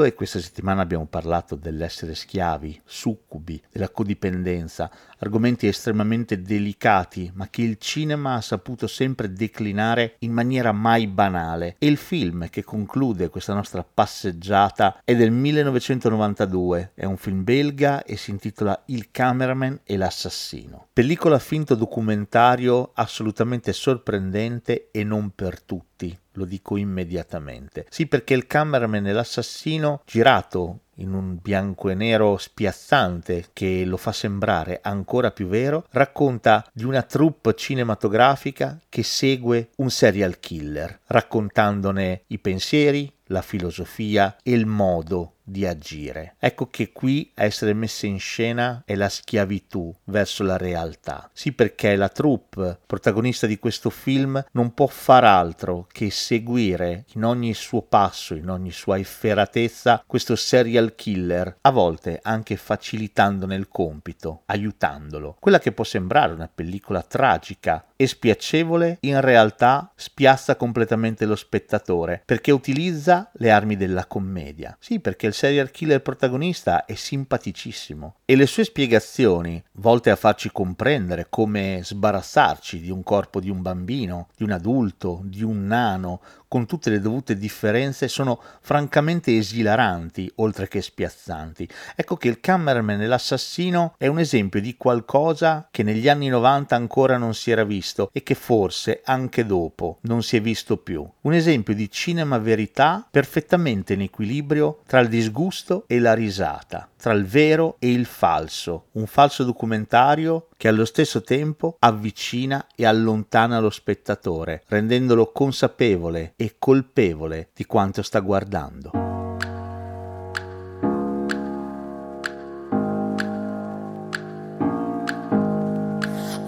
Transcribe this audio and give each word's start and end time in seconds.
e 0.00 0.14
questa 0.14 0.40
settimana 0.40 0.80
abbiamo 0.80 1.06
parlato 1.06 1.54
dell'essere 1.54 2.14
schiavi, 2.14 2.80
succubi, 2.84 3.60
della 3.70 3.90
codipendenza, 3.90 4.90
argomenti 5.18 5.66
estremamente 5.66 6.40
delicati 6.40 7.30
ma 7.34 7.48
che 7.48 7.62
il 7.62 7.76
cinema 7.78 8.34
ha 8.34 8.40
saputo 8.40 8.86
sempre 8.86 9.32
declinare 9.32 10.16
in 10.20 10.32
maniera 10.32 10.72
mai 10.72 11.06
banale. 11.06 11.76
E 11.78 11.86
il 11.86 11.96
film 11.96 12.48
che 12.48 12.64
conclude 12.64 13.28
questa 13.28 13.54
nostra 13.54 13.84
passeggiata 13.84 15.00
è 15.04 15.14
del 15.14 15.30
1992, 15.30 16.92
è 16.94 17.04
un 17.04 17.16
film 17.16 17.44
belga 17.44 18.02
e 18.04 18.16
si 18.16 18.30
intitola 18.30 18.82
Il 18.86 19.10
cameraman 19.10 19.80
e 19.84 19.96
l'assassino. 19.96 20.86
Pellicola 20.92 21.38
finto 21.38 21.74
documentario 21.74 22.92
assolutamente 22.94 23.72
sorprendente 23.72 24.88
e 24.90 25.04
non 25.04 25.30
per 25.34 25.60
tutti 25.60 26.16
lo 26.32 26.44
dico 26.44 26.76
immediatamente. 26.76 27.86
Sì, 27.88 28.06
perché 28.06 28.34
il 28.34 28.46
cameraman 28.46 29.06
e 29.06 29.12
l'assassino, 29.12 30.02
girato 30.06 30.80
in 30.96 31.14
un 31.14 31.38
bianco 31.40 31.88
e 31.88 31.94
nero 31.94 32.36
spiazzante 32.36 33.46
che 33.52 33.84
lo 33.84 33.96
fa 33.96 34.12
sembrare 34.12 34.80
ancora 34.82 35.30
più 35.30 35.46
vero, 35.46 35.86
racconta 35.90 36.64
di 36.72 36.84
una 36.84 37.02
troupe 37.02 37.54
cinematografica 37.54 38.78
che 38.88 39.02
segue 39.02 39.70
un 39.76 39.90
serial 39.90 40.38
killer, 40.38 41.00
raccontandone 41.06 42.24
i 42.28 42.38
pensieri, 42.38 43.12
la 43.26 43.42
filosofia 43.42 44.36
e 44.42 44.52
il 44.52 44.66
modo 44.66 45.36
di 45.42 45.66
agire. 45.66 46.36
Ecco 46.38 46.68
che 46.68 46.92
qui 46.92 47.30
a 47.34 47.44
essere 47.44 47.72
messa 47.72 48.06
in 48.06 48.18
scena 48.18 48.82
è 48.84 48.94
la 48.94 49.08
schiavitù 49.08 49.94
verso 50.04 50.42
la 50.42 50.56
realtà. 50.56 51.28
Sì, 51.32 51.52
perché 51.52 51.96
la 51.96 52.08
troupe, 52.08 52.78
protagonista 52.86 53.46
di 53.46 53.58
questo 53.58 53.90
film, 53.90 54.42
non 54.52 54.74
può 54.74 54.86
far 54.86 55.24
altro 55.24 55.86
che 55.90 56.10
seguire 56.10 57.04
in 57.14 57.24
ogni 57.24 57.54
suo 57.54 57.82
passo, 57.82 58.34
in 58.34 58.48
ogni 58.48 58.70
sua 58.70 58.98
efferatezza, 58.98 60.02
questo 60.06 60.36
serial 60.36 60.94
killer, 60.94 61.58
a 61.62 61.70
volte 61.70 62.20
anche 62.22 62.56
facilitandone 62.56 63.54
il 63.54 63.68
compito, 63.68 64.42
aiutandolo. 64.46 65.36
Quella 65.40 65.58
che 65.58 65.72
può 65.72 65.84
sembrare 65.84 66.32
una 66.32 66.50
pellicola 66.52 67.02
tragica 67.02 67.86
e 67.96 68.06
spiacevole, 68.06 68.98
in 69.00 69.20
realtà 69.20 69.92
spiazza 69.94 70.56
completamente 70.56 71.24
lo 71.24 71.36
spettatore, 71.36 72.22
perché 72.24 72.50
utilizza 72.50 73.30
le 73.34 73.50
armi 73.50 73.76
della 73.76 74.06
commedia. 74.06 74.76
Sì, 74.80 75.00
perché 75.00 75.31
il 75.32 75.38
serial 75.38 75.70
killer 75.70 76.02
protagonista 76.02 76.84
è 76.84 76.94
simpaticissimo 76.94 78.16
e 78.26 78.36
le 78.36 78.46
sue 78.46 78.64
spiegazioni, 78.64 79.62
volte 79.72 80.10
a 80.10 80.16
farci 80.16 80.52
comprendere 80.52 81.26
come 81.30 81.80
sbarazzarci 81.82 82.78
di 82.80 82.90
un 82.90 83.02
corpo 83.02 83.40
di 83.40 83.48
un 83.48 83.62
bambino, 83.62 84.28
di 84.36 84.44
un 84.44 84.50
adulto, 84.50 85.22
di 85.24 85.42
un 85.42 85.66
nano, 85.66 86.20
con 86.52 86.66
tutte 86.66 86.90
le 86.90 87.00
dovute 87.00 87.38
differenze, 87.38 88.08
sono 88.08 88.38
francamente 88.60 89.34
esilaranti, 89.34 90.30
oltre 90.34 90.68
che 90.68 90.82
spiazzanti. 90.82 91.66
Ecco 91.96 92.18
che 92.18 92.28
il 92.28 92.40
cameraman 92.40 93.00
e 93.00 93.06
l'assassino 93.06 93.94
è 93.96 94.06
un 94.06 94.18
esempio 94.18 94.60
di 94.60 94.76
qualcosa 94.76 95.66
che 95.70 95.82
negli 95.82 96.10
anni 96.10 96.28
90 96.28 96.76
ancora 96.76 97.16
non 97.16 97.32
si 97.32 97.50
era 97.50 97.64
visto 97.64 98.10
e 98.12 98.22
che 98.22 98.34
forse 98.34 99.00
anche 99.02 99.46
dopo 99.46 99.96
non 100.02 100.22
si 100.22 100.36
è 100.36 100.42
visto 100.42 100.76
più. 100.76 101.08
Un 101.22 101.32
esempio 101.32 101.72
di 101.74 101.90
cinema 101.90 102.36
verità 102.36 103.08
perfettamente 103.10 103.94
in 103.94 104.02
equilibrio 104.02 104.80
tra 104.86 105.00
il 105.00 105.08
disgusto 105.08 105.84
e 105.86 106.00
la 106.00 106.12
risata, 106.12 106.86
tra 107.00 107.14
il 107.14 107.24
vero 107.24 107.76
e 107.78 107.90
il 107.90 108.04
falso, 108.04 108.88
un 108.92 109.06
falso 109.06 109.42
documentario 109.44 110.48
che 110.62 110.68
allo 110.68 110.84
stesso 110.84 111.22
tempo 111.22 111.76
avvicina 111.80 112.66
e 112.76 112.86
allontana 112.86 113.58
lo 113.58 113.70
spettatore, 113.70 114.62
rendendolo 114.68 115.32
consapevole 115.32 116.34
e 116.42 116.56
colpevole 116.58 117.50
di 117.54 117.64
quanto 117.66 118.02
sta 118.02 118.18
guardando. 118.18 118.90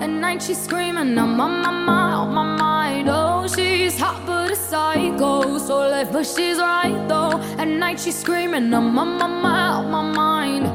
At 0.00 0.10
night 0.10 0.42
she's 0.42 0.62
screaming, 0.62 1.18
I'm 1.18 1.40
on 1.40 1.60
my 1.60 1.72
mind, 1.72 2.14
on 2.14 2.32
my 2.32 2.56
mind. 2.56 3.08
Oh, 3.08 3.48
she's 3.48 3.98
hot 3.98 4.24
but 4.24 4.52
a 4.52 4.54
psycho, 4.54 5.58
so 5.58 5.88
left 5.88 6.12
but 6.12 6.24
she's 6.24 6.58
right 6.58 6.96
though. 7.08 7.40
At 7.58 7.66
night 7.66 7.98
she's 7.98 8.18
screaming, 8.18 8.72
I'm 8.72 8.96
on 8.96 9.18
my 9.18 9.26
mind, 9.26 9.86
on 9.86 9.90
my 9.90 10.02
mind. 10.02 10.70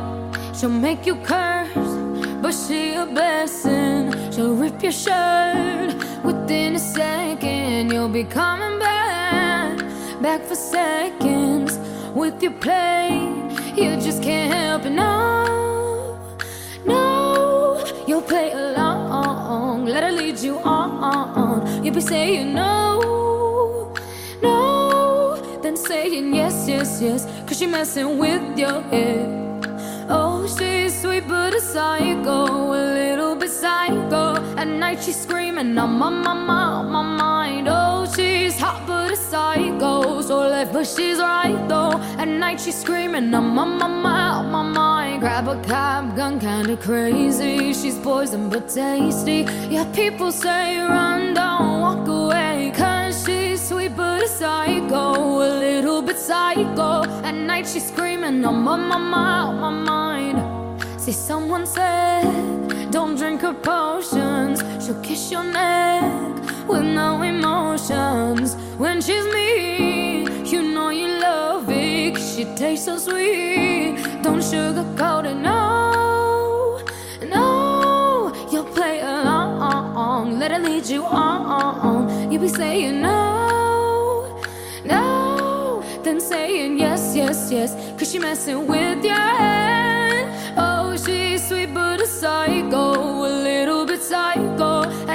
She'll 0.58 0.70
make 0.70 1.06
you 1.06 1.16
curse, 1.24 1.70
but 2.42 2.54
she 2.54 2.96
a 2.96 3.06
blessing. 3.06 3.87
Rip 4.78 4.84
your 4.84 4.92
shirt 4.92 5.96
within 6.24 6.76
a 6.76 6.80
second. 6.80 7.92
You'll 7.92 8.10
be 8.10 8.24
coming 8.24 8.78
back, 8.78 9.80
back 10.22 10.44
for 10.44 10.54
seconds 10.54 11.80
with 12.14 12.44
your 12.44 12.52
play. 12.52 13.10
You 13.76 13.96
just 14.00 14.22
can't 14.22 14.54
help 14.54 14.86
it, 14.86 14.92
no, 14.92 16.20
no. 16.86 17.84
You'll 18.08 18.22
play 18.22 18.52
along, 18.52 19.88
let 19.88 20.04
her 20.04 20.12
lead 20.12 20.38
you 20.38 20.60
on. 20.60 21.84
You'll 21.84 21.96
be 21.96 22.02
saying 22.02 22.54
no, 22.54 23.96
no, 24.44 25.60
then 25.64 25.76
saying 25.76 26.36
yes, 26.36 26.68
yes, 26.68 27.02
yes. 27.02 27.26
Cause 27.48 27.58
she 27.58 27.66
messing 27.66 28.20
with 28.20 28.60
your 28.60 28.82
head. 28.82 29.48
Oh, 30.08 30.46
she's 30.48 31.02
sweet 31.02 31.28
but 31.28 31.56
a 31.56 31.62
psycho, 31.62 32.46
oh, 32.48 32.74
a 32.74 32.94
little 32.94 33.36
bit 33.36 33.50
psycho. 33.50 33.87
At 34.58 34.68
night 34.68 35.04
she's 35.04 35.22
screaming, 35.22 35.78
I'm 35.78 36.02
on 36.02 36.24
my 36.24 36.34
mind, 36.34 36.90
my 36.90 37.04
mind. 37.04 37.68
Oh, 37.70 38.12
she's 38.16 38.60
hot 38.60 38.88
but 38.88 39.12
a 39.12 39.16
psycho, 39.16 40.20
so 40.24 40.40
left 40.50 40.74
but 40.74 40.88
she's 40.88 41.20
right 41.20 41.64
though. 41.68 41.92
At 42.18 42.28
night 42.28 42.60
she's 42.60 42.82
screaming, 42.82 43.32
I'm 43.36 43.60
on 43.60 43.78
my 43.78 43.88
mind, 43.88 44.52
my 44.52 44.64
mind. 44.64 45.22
Grab 45.22 45.48
a 45.48 45.62
cab, 45.62 46.16
gun 46.16 46.40
kinda 46.40 46.76
crazy. 46.76 47.72
She's 47.72 48.00
poison 48.00 48.50
but 48.50 48.68
tasty. 48.68 49.46
Yeah, 49.70 49.86
people 49.94 50.32
say 50.32 50.80
run, 50.80 51.36
don't 51.36 51.80
walk 51.80 52.08
away, 52.08 52.72
cause 52.74 53.24
she's 53.24 53.62
sweet 53.62 53.96
but 53.96 54.24
a 54.24 54.28
psycho, 54.28 55.38
a 55.38 55.50
little 55.66 56.02
bit 56.02 56.18
psycho. 56.18 57.04
At 57.24 57.36
night 57.36 57.68
she's 57.68 57.88
screaming, 57.90 58.44
I'm 58.44 58.68
on 58.68 58.82
my 58.90 58.98
mind, 58.98 59.62
my 59.62 59.70
mind. 59.70 60.38
See, 61.00 61.12
someone 61.12 61.68
said, 61.68 62.92
don't 62.92 63.16
drink 63.16 63.42
her 63.42 63.54
potions. 63.54 64.17
Your 65.30 65.44
neck 65.44 66.70
with 66.70 66.84
no 66.84 67.22
emotions. 67.22 68.56
When 68.78 69.02
she's 69.02 69.26
mean, 69.34 70.46
you 70.46 70.62
know 70.74 70.90
you 70.90 71.20
love 71.20 71.66
it. 71.70 72.18
she 72.18 72.46
tastes 72.56 72.86
so 72.86 72.98
sweet. 72.98 73.98
Don't 74.24 74.40
sugarcoat 74.40 75.26
it, 75.26 75.36
no, 75.36 76.80
no. 77.28 78.32
You'll 78.52 78.72
play 78.74 79.02
along, 79.02 80.40
let 80.40 80.52
her 80.52 80.60
lead 80.60 80.86
you 80.86 81.04
on. 81.04 82.32
You'll 82.32 82.44
be 82.44 82.48
saying 82.48 83.02
no, 83.02 84.42
no, 84.86 85.84
then 86.04 86.22
saying 86.22 86.80
yes, 86.80 87.14
yes, 87.18 87.52
yes. 87.52 87.76
Cause 88.00 88.10
she 88.10 88.20
messing 88.20 88.66
with 88.66 89.04
your 89.04 89.16
head. 89.16 90.56
Oh, 90.58 90.96
she's 90.96 91.46
sweet 91.50 91.74
but 91.74 92.00
a 92.00 92.08
psycho, 92.08 93.26
a 93.26 93.32
little. 93.44 93.67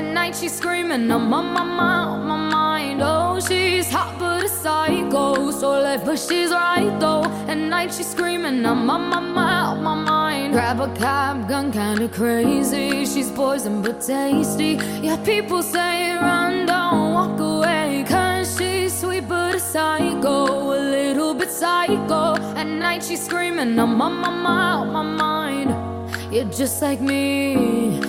At 0.03 0.15
night 0.15 0.35
she's 0.35 0.53
screaming, 0.53 1.09
I'm 1.13 1.33
on 1.33 1.55
my 1.55 1.63
mind, 1.63 2.11
on 2.11 2.27
my 2.27 2.37
mind. 2.37 3.01
Oh, 3.03 3.39
she's 3.39 3.89
hot 3.89 4.19
but 4.19 4.45
a 4.45 4.49
psycho, 4.49 5.53
so 5.53 5.81
left 5.81 6.05
but 6.05 6.19
she's 6.19 6.51
right 6.51 6.93
though. 6.99 7.23
At 7.47 7.57
night 7.57 7.95
she's 7.95 8.11
screaming, 8.11 8.67
I'm 8.67 8.91
on 8.91 9.03
my 9.09 9.21
mind, 9.21 9.79
on 9.79 9.83
my 9.85 9.95
mind. 9.95 10.55
Grab 10.55 10.81
a 10.81 10.89
cab, 10.97 11.49
gun 11.49 11.71
kinda 11.71 12.09
crazy. 12.09 13.07
She's 13.07 13.31
poison 13.31 13.81
but 13.81 14.01
tasty. 14.01 14.73
Yeah, 15.07 15.19
people 15.25 15.63
say 15.63 16.17
run, 16.17 16.67
don't 16.67 17.15
walk 17.15 17.39
away. 17.39 18.05
Cause 18.09 18.59
she's 18.59 18.93
sweet 19.01 19.29
but 19.29 19.55
a 19.55 19.61
psycho, 19.61 20.75
a 20.77 20.81
little 20.97 21.33
bit 21.33 21.51
psycho. 21.51 22.35
At 22.57 22.67
night 22.67 23.05
she's 23.05 23.25
screaming, 23.25 23.79
I'm 23.79 24.03
on 24.03 24.15
my 24.15 24.31
mind, 24.31 24.81
on 24.83 24.93
my 24.93 25.03
mind. 25.03 25.93
You're 26.33 26.47
just 26.47 26.81
like 26.81 27.01
me, 27.01 28.01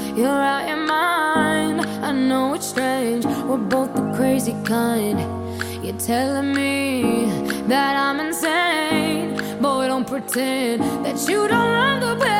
we're 3.53 3.59
both 3.59 3.94
the 3.94 4.01
crazy 4.15 4.55
kind. 4.63 5.19
You're 5.85 6.00
telling 6.00 6.55
me 6.55 7.25
that 7.67 7.95
I'm 7.95 8.19
insane, 8.19 9.61
boy, 9.61 9.85
don't 9.88 10.07
pretend 10.07 10.81
that 11.05 11.29
you 11.29 11.47
don't 11.47 11.71
love 11.71 12.01
the 12.01 12.25
pain. 12.25 12.32